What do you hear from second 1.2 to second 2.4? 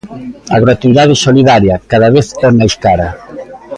solidaria" cada vez